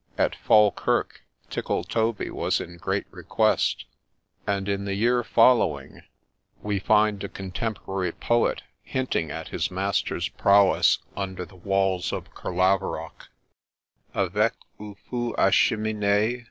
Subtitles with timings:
[0.17, 1.21] At Falkirk,
[1.51, 3.85] Tickletoby was in great request;
[4.47, 6.01] and in the year following,
[6.63, 11.45] we find a contem 52 GREY DOLPHIN porary poet hinting at his master's prowess under
[11.45, 13.27] the walls of Caerlaverock—
[14.15, 16.39] C^bcc ens fu acljiminc?